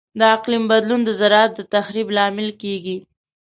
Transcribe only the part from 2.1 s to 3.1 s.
لامل کیږي.